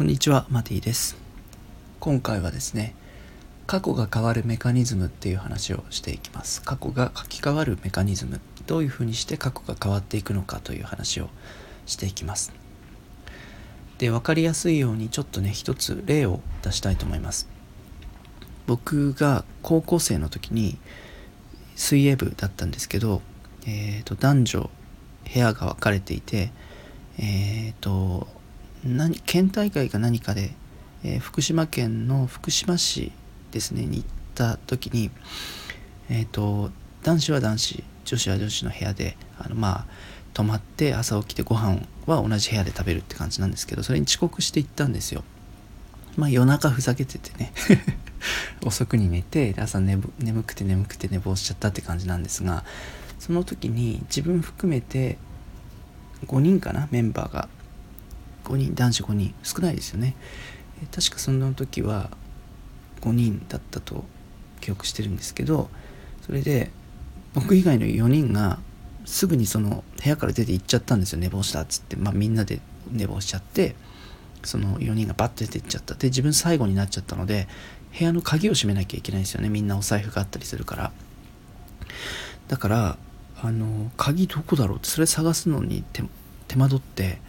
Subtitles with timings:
[0.00, 1.18] こんにちは、マティです。
[1.98, 2.94] 今回はですね、
[3.66, 6.62] 過去が変わるメカニズムっていう話をしていきます。
[6.62, 11.28] 過去が書き換わるメカニズム、どういうふうにして過去が変わっていくのかという話を
[11.84, 12.50] していきます。
[13.98, 17.46] で、分かりやすいようにちょっとね、一つ例を出したいと思います。
[18.66, 20.78] 僕が高校生の時に
[21.76, 23.20] 水泳部だったんですけど、
[23.66, 24.70] えーと、男女
[25.30, 26.52] 部屋が分かれていて、
[27.18, 28.39] えーと
[28.84, 30.52] 何県大会か何かで、
[31.04, 33.12] えー、福島県の福島市
[33.50, 35.10] ですねに行った時に、
[36.08, 36.70] えーと、
[37.02, 39.86] 男子は男子女子は女子の部屋であのまあ
[40.32, 45.24] 泊まって朝起きてご飯は同じ部屋で食べるって感じなんですけどそれに遅刻して行ったんですよ。
[46.16, 47.52] まあ夜中ふざけててね
[48.64, 50.02] 遅くに寝て朝眠
[50.44, 52.64] くて眠くて寝坊しちゃったって感じなんですが
[53.18, 55.18] その時に自分含めて
[56.26, 57.48] 5人かなメンバーが
[58.50, 60.14] 5人男子5人少ないですよね。
[60.94, 62.10] 確かその時は
[63.02, 64.04] 5人だったと
[64.60, 65.68] 記憶してるんですけど
[66.22, 66.70] それで
[67.34, 68.58] 僕以外の4人が
[69.04, 71.18] すぐにその部屋から出て行っちゃったんですよ。
[71.18, 73.74] 寝坊したっつって、まあ、みんなで寝坊しちゃって
[74.42, 75.94] その4人がバッと出て行っちゃった。
[75.94, 77.48] で自分最後になっちゃったので
[77.96, 79.48] 部屋の鍵を閉めなきゃいけないんですよね。
[79.48, 80.92] みんなお財布があったりするから。
[82.48, 82.98] だから
[83.42, 85.84] あの鍵どこだろうってそれ探すのに
[86.48, 87.20] 手間取って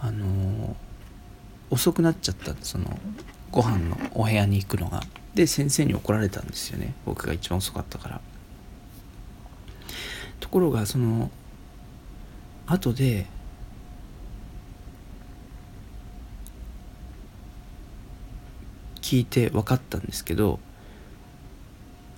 [0.00, 0.76] あの
[1.70, 2.98] 遅くなっちゃったその
[3.50, 5.02] ご飯のお部屋に行くのが。
[5.34, 6.94] で先生に怒られたんですよね。
[7.06, 8.20] 僕が一番遅かったから。
[10.40, 11.30] ところがその
[12.66, 13.26] 後で
[19.00, 20.60] 聞いて分かったんですけど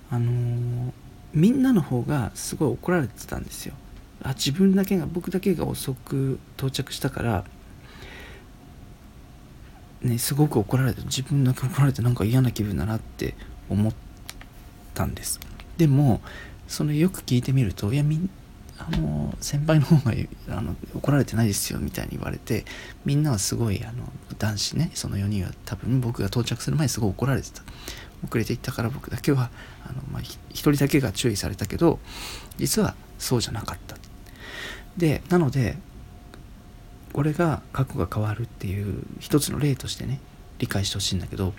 [0.09, 0.91] あのー、
[1.33, 3.73] みんなの方がすごい怒られてたんですよ。
[4.21, 7.45] あ自分だけが僕だけが遅く到着したから
[10.03, 13.35] ねすごく怒られて自分だけ怒られてなんか嫌な気分だなって
[13.69, 13.93] 思っ
[14.93, 15.39] たんです。
[15.77, 16.21] でも
[16.67, 18.29] そのよく聞いてみるといやみ
[18.77, 20.15] あの先輩の方が
[20.49, 22.65] あの怒られてないですよみたいに言われて
[23.05, 24.03] みんなはすごいあの
[24.39, 27.61] 男子ねその4人は多分僕が到着する前にすごい怒られてた。
[28.25, 29.49] 遅れていったから僕だけは
[29.85, 31.99] あの、まあ、1人だけが注意されたけど
[32.57, 33.97] 実はそうじゃなかった。
[34.97, 35.77] でなので
[37.13, 40.19] これが過去が変わるっていう一つの例としてね
[40.59, 41.53] 理解してほしいんだけど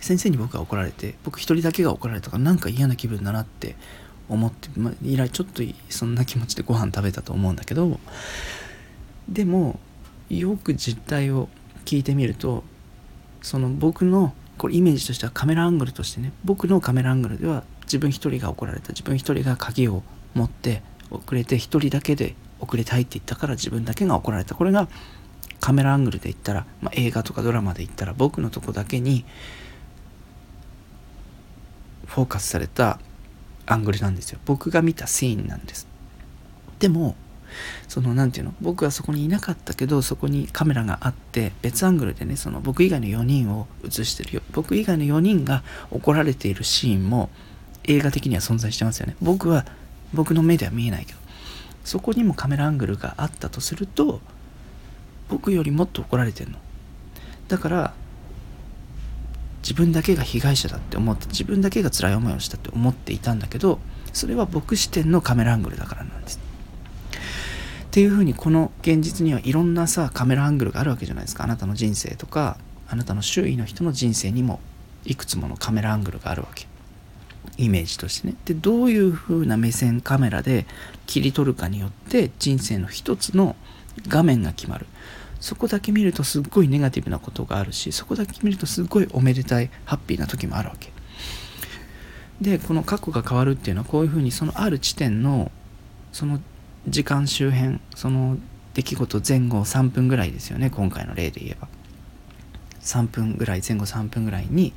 [0.00, 3.76] 先生に僕が怒られて僕一人だけが怒られたからなんか嫌な気分だなって
[4.28, 7.98] 思って、ま、以来ちょっとそんな気持ちでご飯食べたと思うんだけど
[9.28, 9.78] でも
[10.28, 11.48] よく実態を
[11.84, 12.64] 聞いてみると
[13.42, 20.02] その僕のこれイメージとしてはカメラアングルとしてね僕のカメラアングルでは自分一人が怒られた自分一人が鍵を
[20.34, 24.54] 持って遅れて一人だけで遅れたいって言ったから自分だけが怒られた。
[24.54, 24.88] これが
[25.60, 29.24] カメラアングルで言ったら、まあ、映画とかドラマで言ったら僕のとこだけに
[32.06, 33.00] フォーカスされた
[33.66, 34.38] アングルなんですよ。
[34.46, 35.86] 僕が見たシーンなんです。
[36.78, 37.16] でも
[37.88, 38.54] その何て言うの？
[38.60, 44.42] 僕はそこにいなかったけどそこにカメラがあって別アングルでねその僕以外の4人を映してるよ。
[44.52, 47.30] 僕以外の4人が怒られているシーンも
[47.84, 49.16] 映画的には存在してますよね。
[49.20, 49.66] 僕は
[50.14, 51.18] 僕の目では見えないけど。
[51.88, 54.20] そこにもカメラアングルがあったとすると
[55.30, 56.58] 僕よりもっと怒られてんの。
[57.48, 57.94] だから
[59.62, 63.78] 自分だけが被害者だって思って自分だけが辛い思いをしたって思っていたんだけど
[64.12, 66.38] それは僕視点のカメラアングルだからなんです。
[67.86, 71.44] っていうふうにこの現実にはいろんなさカメラアングルがあるわけじゃないですか。
[71.44, 74.60] あなたの人生とかあなたの周囲の人の人生にも
[75.06, 76.67] いくつものカメラアングルがあるわけ。
[77.56, 78.34] イメージとしてね。
[78.44, 80.66] でどういう風な目線カメラで
[81.06, 83.56] 切り取るかによって人生の一つの
[84.08, 84.86] 画面が決まる。
[85.40, 90.92] そこだけ見るとすっごいネガティブなことがあるしそこだけ見るとすっごいおめでたいハッピーな時もあるわけ。
[92.40, 95.50] でこの過去が変わるっていうのはこういうふうにそのある地点の
[96.12, 96.40] その
[96.86, 98.38] 時間周辺その
[98.74, 100.70] 出来事前後3分ぐらいですよね。
[100.70, 101.68] 今回の例で言えば。
[102.80, 104.72] 3分ぐらい前後3分ぐらいに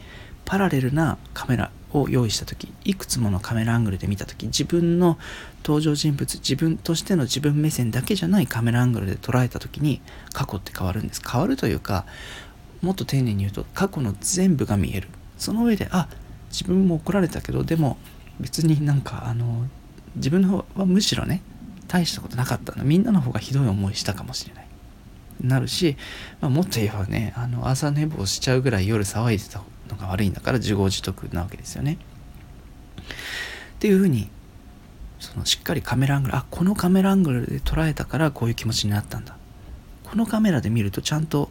[0.51, 5.18] パラレルなカメラを用意した時いくつものカメラアングルで見た時自分の
[5.63, 10.01] 登場人物自分としての自分目線だけじゃないカメラアングルで捉えた時に
[10.33, 11.21] 過去って変わるんです。
[11.25, 12.06] 変わるというか
[12.81, 15.07] もっと丁寧に言うと過去の全部が見える。
[15.38, 16.09] その上であ
[16.50, 17.95] 自分も怒られたけどでも
[18.42, 19.69] 別になんかあの
[20.18, 21.44] 自分の方はむしろね
[21.88, 22.83] 大したことなかったの。
[22.83, 24.68] みんなの方がひどい思いしたかもしれない。
[25.39, 25.95] なるし、
[26.42, 31.98] まあ、もっと言えばねあの朝寝坊しちゃうぐらい夜騒いでたのが悪いんだから自業自得なわけですよね。
[33.76, 34.30] っていうふうに
[35.20, 39.36] そのしっかりカメラアングルあこのカメラアングルで捉えたからこういう気持ちになったんだ。
[40.04, 41.50] このカメラで見るとちゃんと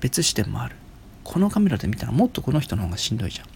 [0.00, 0.76] 別視点もある。
[1.24, 3.46] このカメラで見たらもっとこの人の方がしんどいじゃん。
[3.46, 3.48] っ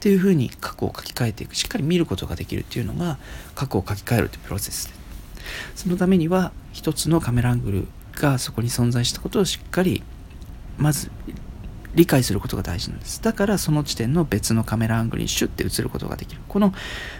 [0.00, 1.54] ていうふうに過去を書き換えていく。
[1.54, 3.18] しっかり見ることができるっていうのが
[3.54, 4.94] 過去を書き換えるというプロセスで。
[5.74, 10.02] そのためには一つのカメラアングルがそこに存在したことをしっかり
[10.78, 11.10] まず
[11.94, 13.22] 理解することが大事なんです。
[13.22, 16.40] だからその地点の別のカメラアングルにシュッて映ることができる。
[16.48, 16.72] この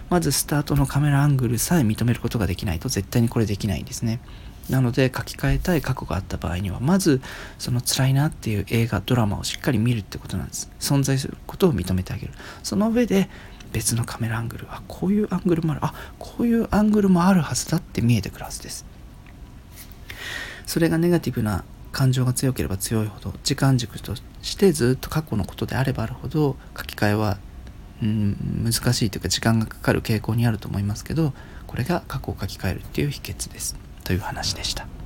[0.09, 4.19] まずスタートのカメラアングルさえ認めることができないと絶対にこれできないんですね。
[4.69, 7.21] なので書き換えたい過去があった場合にはまず
[7.57, 10.71] その辛いなっていう映画ドラマをしっかり見るってことなんです。
[10.79, 12.33] 存在することを認めてあげる。
[12.63, 13.29] その上で
[13.73, 15.81] 別のカメラアングルあこういうアングルもある。
[15.83, 18.85] あこういうアングルもあるはずだって見えてくるはずです。
[20.65, 27.37] それがネガティブな感情が強ければ強いほど時間軸としてずっと過去のことであればあるほど書き換えは、
[28.01, 31.33] うん、難しいというか時間がかかる傾向にあると思いますけど
[31.67, 35.00] これが過去を書き換えるっていう秘訣ですという話でした。